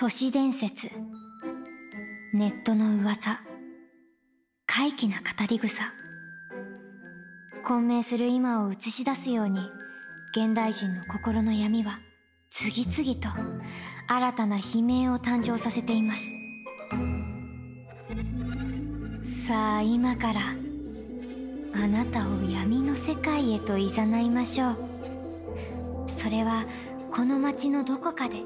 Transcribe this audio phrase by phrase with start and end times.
[0.00, 0.92] 都市伝説。
[2.32, 3.40] ネットの噂。
[4.64, 5.92] 怪奇な語り草。
[7.64, 9.58] 混迷する今を映し出すように
[10.30, 11.98] 現代人の心の闇は
[12.48, 13.28] 次々と
[14.06, 16.22] 新たな悲鳴を誕生させています。
[19.48, 20.40] さあ今から
[21.74, 23.88] あなたを闇の世界へと誘
[24.20, 24.76] いましょう。
[26.06, 26.66] それは
[27.10, 28.44] この街のどこかで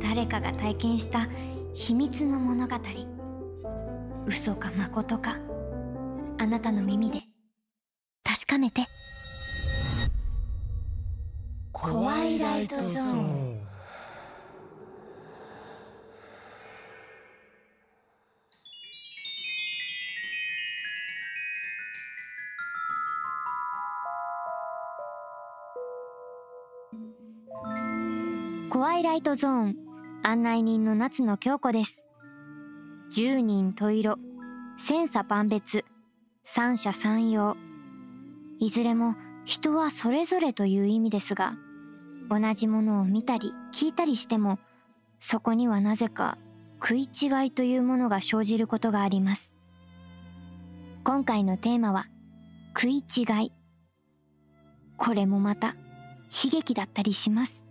[0.00, 1.28] 誰かが体験した
[1.74, 2.76] 秘密の物語。
[4.26, 5.36] 嘘か誠か。
[6.38, 7.20] あなたの耳で。
[8.24, 8.82] 確かめて。
[11.72, 13.66] コワイライトゾーン。
[28.68, 29.85] コワイライトゾーン
[30.28, 32.08] 案内人の夏野京子です。
[33.12, 34.18] 十人十色。
[34.76, 35.84] 千差万別。
[36.42, 37.56] 三者三様。
[38.58, 41.54] いずれも人はそれぞれという意味ですが
[42.28, 44.58] 同じものを見たり聞いたりしても
[45.20, 46.38] そこにはなぜか
[46.82, 49.54] 食い違いというものが生じることがあります。
[51.04, 52.08] 今回のテーマは
[52.74, 53.52] 食い違い。
[54.96, 55.76] これもまた
[56.44, 57.65] 悲劇だったりします。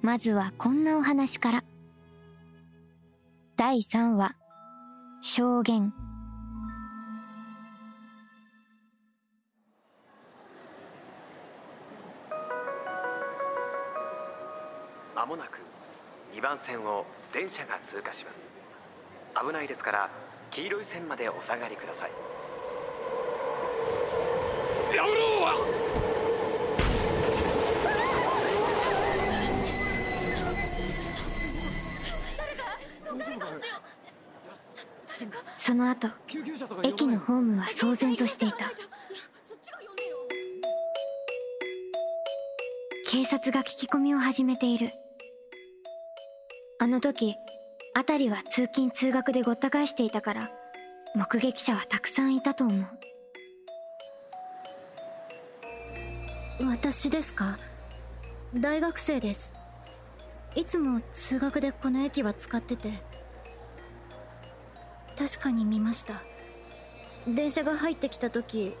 [0.00, 1.64] まずはこんなお話から。
[3.56, 4.36] 第3話
[5.20, 5.92] 証言。
[15.16, 15.58] まもなく
[16.32, 19.46] 2番線を電車が通過します。
[19.46, 20.08] 危ないですから
[20.52, 22.10] 黄色い線までお下がりください。
[24.96, 25.18] やめろ
[35.68, 36.08] その後
[36.82, 38.70] 駅のホームは騒然としていた。
[43.06, 44.92] 警察が聞き込みを始めている。
[46.78, 47.34] あの時
[47.94, 50.48] 辺りは通勤通学でごった返していたから
[51.14, 52.86] 目撃者はたくさんいたと思う。
[56.66, 57.58] 私ですか？
[58.54, 59.52] 大学生です。
[60.54, 63.06] いつも通学でこの駅は使ってて。
[65.18, 66.22] 確かに見ました。
[67.26, 68.74] 電車が入ってきた時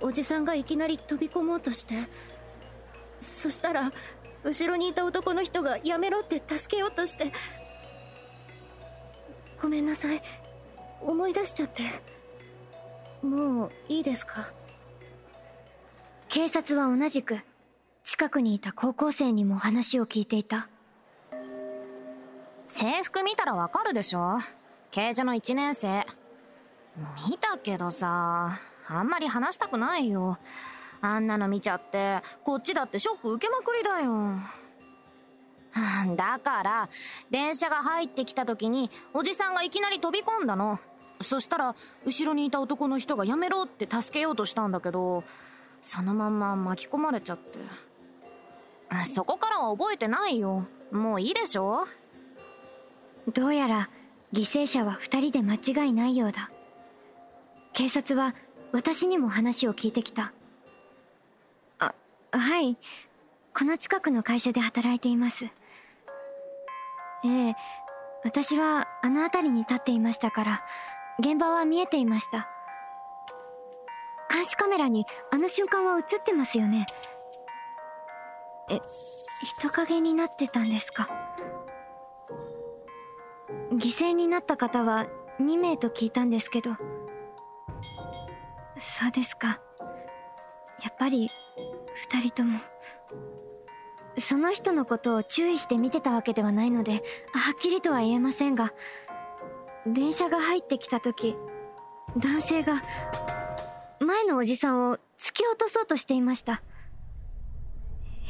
[0.00, 2.08] おじさんがいきなり飛び込もうとして
[3.20, 3.92] そしたら
[4.42, 7.32] 後ろにいた男の人がやめろって助けようとして
[9.62, 10.20] ごめんなさい。
[11.00, 11.82] 思い出しちゃって。
[13.26, 14.52] もういいですか？
[16.28, 17.38] 警察は同じく
[18.02, 20.68] 近くにいた高校生にも話を聞いていた。
[22.66, 24.38] 制服見たらわかるでしょ
[24.94, 26.06] 刑事の1年生。
[27.28, 28.52] 見たけどさ
[28.86, 30.38] あんまり話したくないよ。
[31.00, 34.36] あんなの見ちゃってこっちだってショック受けまくりだよ。
[36.14, 36.88] だから
[37.28, 40.78] 電車が入ってきた時におじさんがいきなり飛び込んだの。
[41.20, 41.74] そしたら
[42.06, 45.24] 後ろにいた男の人がやめろって助けようとしたんだけど
[45.82, 47.58] そのまんま巻き込まれちゃって。
[49.06, 50.66] そこからは覚えてないよ。
[50.92, 51.84] もういいでしょ？
[53.32, 53.88] どうやら
[54.34, 56.50] 犠牲者は2人で間違いないようだ。
[57.72, 58.34] 警察は
[58.72, 60.32] 私にも話を聞いてきた。
[61.78, 61.94] あ
[62.32, 62.76] はい。
[63.56, 65.44] この近くの会社で働いています。
[67.24, 67.56] ええ
[68.24, 70.64] 私はあの辺りに立っていましたから
[71.20, 72.48] 現場は見えていました。
[74.28, 76.86] 監視カメラにあの瞬間は映ってますよね。
[78.68, 78.80] え
[79.44, 81.08] 人影になってたんですか？
[83.78, 85.06] 犠牲になった方は
[85.40, 86.76] 2名と聞いたんですけど。
[88.78, 89.60] そうですか。
[90.82, 91.30] やっぱり
[92.10, 92.58] 2人とも。
[94.16, 97.02] その人のことを注意して見てたわけではないのではっ
[97.60, 98.72] きりとは言えませんが
[99.86, 101.36] 電車が入ってきた時
[102.16, 102.80] 男性が
[103.98, 106.62] 前のおじさんを突き落とそうとしていました。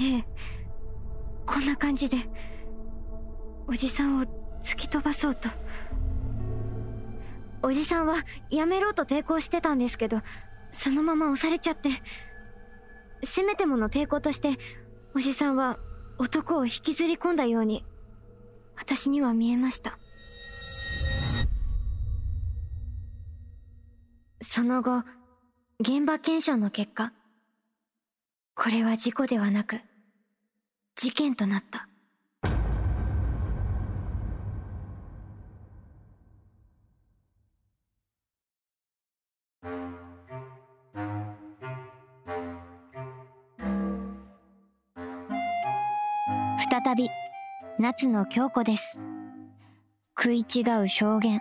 [0.00, 0.24] ええ
[1.46, 2.16] こんな感じで
[3.66, 5.48] おじさんを突き飛ばそうと。
[7.62, 8.16] おじさんは
[8.50, 10.18] やめろと抵抗してたんですけど
[10.72, 11.90] そのまま押されちゃって。
[13.22, 14.58] せめてもの抵抗として
[15.14, 15.78] おじさんは
[16.18, 17.84] 男を引きずり込んだように
[18.76, 19.98] 私には見えました。
[24.42, 25.04] その後
[25.80, 27.12] 現場検証の結果
[28.54, 29.80] これは事故ではなく
[30.96, 31.88] 事件となった。
[46.94, 47.10] 再び
[47.80, 49.00] 夏野京子です。
[50.16, 51.40] 食い違う証言。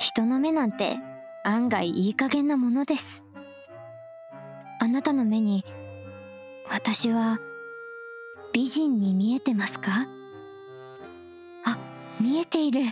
[0.00, 0.96] 人の目なんて
[1.44, 3.22] 案外いい加減なものです。
[4.80, 5.66] あなたの目に
[6.70, 7.40] 私は
[8.54, 10.06] 美人に見えてますか？
[11.66, 11.76] あ
[12.18, 12.84] 見えている。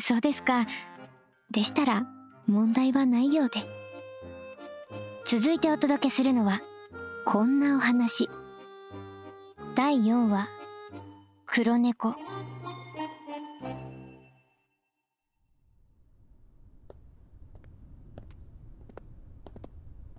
[0.00, 0.66] そうですか。
[1.50, 2.06] でしたら
[2.46, 3.60] 問題はないようで。
[5.26, 6.62] 続いてお届けするのは
[7.26, 8.30] こんなお話。
[9.74, 10.55] 第4話。
[11.56, 12.14] 黒猫。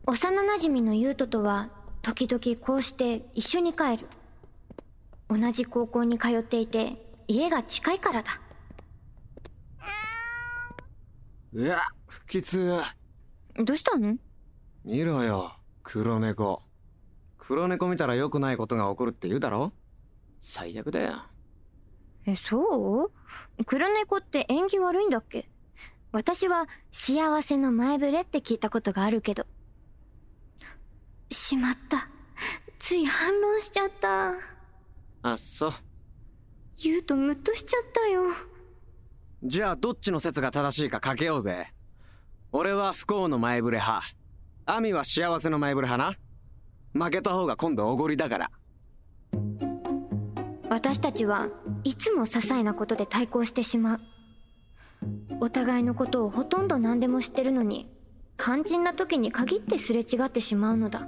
[0.07, 1.69] 幼なじみの優斗とは
[2.01, 4.07] 時々こうして一緒に帰る。
[5.29, 8.31] 同じ高校に通っていて家が近いからだ。
[11.53, 12.57] うわ不吉。
[13.63, 14.17] どうしたの？
[14.83, 15.51] 見ろよ
[15.83, 16.63] 黒猫。
[17.37, 19.71] 黒猫見たら良くないことが起こるって言うだろ？
[20.39, 21.23] 最悪だよ。
[22.25, 23.11] えそ
[23.57, 23.65] う？
[23.65, 25.49] 黒猫って縁起悪いんだっけ？
[26.11, 29.45] 私は幸せの前触れって聞いたことがあるけど。
[31.29, 32.07] しまった。
[32.79, 34.33] つい反論しちゃった。
[35.23, 35.73] あそう。
[36.81, 38.23] 言うとムッとしちゃったよ。
[39.43, 41.73] じゃあどっちの説が正しいか賭けようぜ。
[42.51, 44.05] 俺は不幸の前触れ派。
[44.65, 46.17] アミは幸せの前触れ派
[46.93, 47.05] な。
[47.05, 48.51] 負けた方が今度おごりだから
[50.69, 51.49] 私たちは
[51.83, 53.97] いつも些細なことで対抗してしまう。
[55.39, 57.89] お互いのことをほとんど何でも知ってるのに
[58.37, 61.07] 肝心な時に限ってすれ違ってしまうのだ。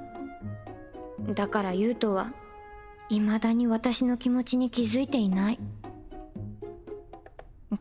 [1.34, 2.32] だから優斗は
[3.10, 5.60] 未だに私の気持ちに気づいていない。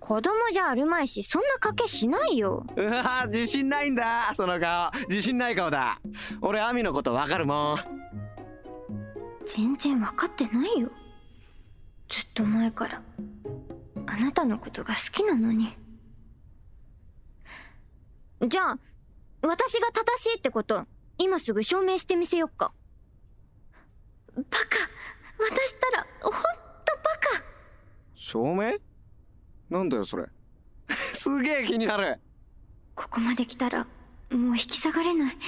[0.01, 2.67] 子供じゃあるまいしそんな賭けしないよ。
[2.77, 4.33] うわ自信ないんだ。
[4.35, 4.91] その顔。
[5.09, 6.01] 自信ない顔だ。
[6.41, 7.79] 俺アミのことわかるもん。
[9.47, 10.91] 全然分かってないよ
[12.09, 13.03] ずっと前から
[14.07, 15.77] あなたのことが好きなのに。
[18.47, 18.79] じゃあ
[19.43, 20.87] 私が正しいってこと
[21.19, 22.73] 今すぐ証明してみせよっか。
[24.35, 24.49] バカ。
[25.39, 26.43] 私ったらほんとバ
[27.39, 27.45] カ。
[28.15, 28.79] 証明？
[29.71, 30.27] なんだよそれ。
[30.89, 32.21] すげえ気になる。
[32.95, 33.87] ここまで来たら
[34.31, 35.39] もう引き下がれない。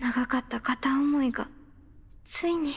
[0.00, 1.48] 長かった片思いが
[2.24, 2.72] ついに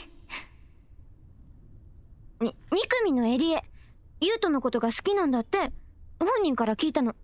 [2.41, 3.63] に二組のエリエ。
[4.19, 5.71] 優斗のことが好きなんだって。
[6.19, 7.15] 本人から聞いたの。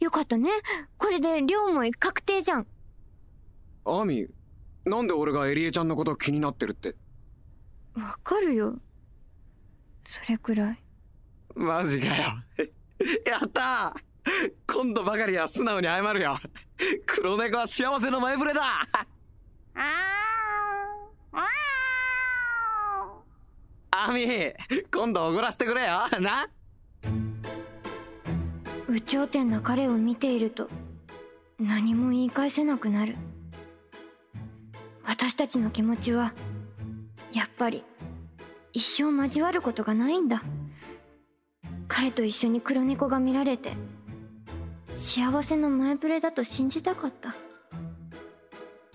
[0.00, 0.50] よかったね。
[0.98, 2.66] これで両思い確定じゃん。
[3.84, 4.26] アミ
[4.84, 6.94] なんで俺がエリエちゃんのこと気になってるって？
[7.94, 8.78] わかるよ。
[10.04, 10.78] それくらい。
[11.54, 12.24] マジかよ。
[13.24, 14.52] やったー。
[14.66, 16.36] 今度ばかりは素直に謝るよ。
[17.06, 18.80] 黒猫は幸せの前触れだ
[23.96, 24.26] アミ
[24.92, 26.08] 今度おごらせてくれよ。
[26.20, 26.48] な。
[28.88, 30.68] 有頂天な彼を見ていると
[31.60, 33.16] 何も言い返せなくなる。
[35.04, 36.32] 私たちの気持ちは
[37.32, 37.84] やっぱり
[38.72, 40.42] 一生交わることがないんだ。
[41.86, 43.74] 彼と一緒に黒猫が見られて
[44.88, 47.34] 幸せの前触れだと信じたかった。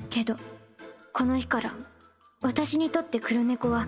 [0.10, 0.36] けど
[1.14, 1.74] この日から
[2.42, 3.86] 私にとって黒猫は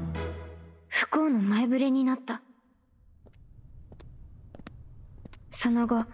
[1.02, 2.44] 不幸の前触れになった。
[5.50, 6.06] その後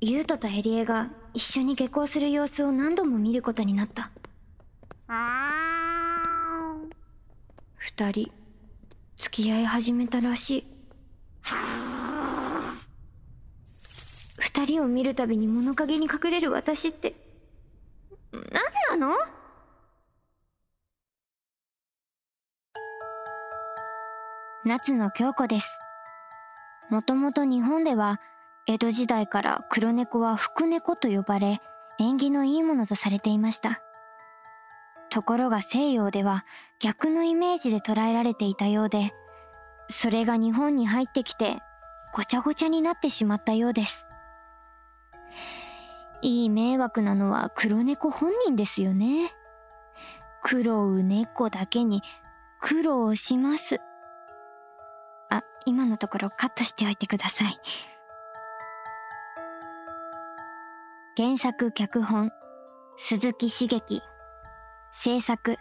[0.00, 4.10] 優斗とエリエが一緒に下校する様子を何度も見ることになった。
[7.76, 8.32] 二人
[9.18, 10.64] 付き合い始めたらしい。
[14.38, 17.14] 二人を見るたびに物陰に隠れる私って
[18.32, 19.41] 何なの？
[24.64, 25.80] 夏野京子です。
[26.88, 28.20] もともと日本では
[28.68, 31.60] 江戸時代から黒猫は福猫と呼ばれ
[31.98, 33.80] 縁起のいいものとされていました。
[35.10, 36.44] ところが西洋では
[36.78, 39.10] 逆のイメージで捉えられていたようで
[39.88, 41.58] それが日本に入ってきて
[42.14, 44.06] ごちゃごちゃになってしまったようです。
[46.22, 49.28] いい迷惑なのは黒猫本人ですよね。
[50.40, 52.00] 苦労猫だけに
[52.60, 53.80] 苦労します。
[55.64, 57.58] 今のところカットしておいてください。
[61.16, 62.30] 原作脚本
[62.96, 64.02] 鈴木茂樹。
[64.92, 65.56] 制作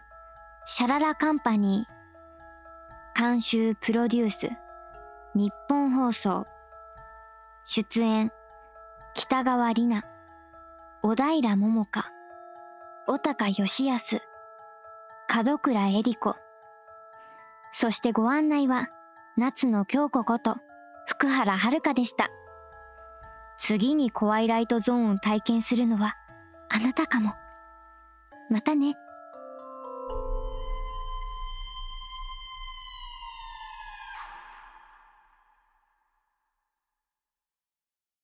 [0.65, 3.19] シャララカンパニー。
[3.19, 4.49] 監修プロデュース
[5.35, 6.45] 日本放送。
[7.65, 8.31] 出演
[9.13, 10.05] 北川里奈。
[11.01, 12.11] 小平桃香。
[13.07, 14.21] 小高義康。
[15.33, 16.35] 門倉恵里子。
[17.71, 18.87] そしてご案内は、
[19.37, 20.57] 夏野京子こと、
[21.05, 22.29] 福原遥でした。
[23.57, 26.15] 次にコワイライトゾーンを体験するのは、
[26.69, 27.33] あなたかも。
[28.49, 28.95] またね。